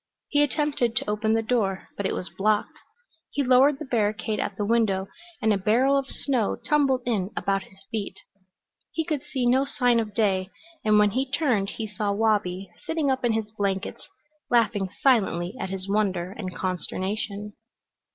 [0.29, 2.79] He attempted to open the door, but it was blocked.
[3.29, 5.07] He lowered the barricade at the window,
[5.43, 8.17] and a barrel of snow tumbled in about his feet.
[8.91, 10.49] He could see no sign of day,
[10.83, 14.09] and when he turned he saw Wabi sitting up in his blankets,
[14.49, 17.53] laughing silently at his wonder and consternation.